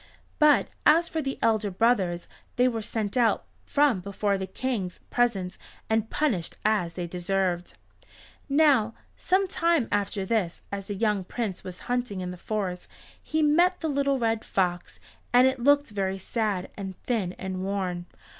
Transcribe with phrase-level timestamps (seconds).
[0.39, 5.59] But as for the elder brothers they were sent out from before the King's presence
[5.91, 7.75] and punished as they deserved.
[8.49, 12.87] Now some time after this as the young Prince was hunting in the forest
[13.21, 14.99] he met the little red fox,
[15.33, 18.07] and it looked very sad and thin and worn.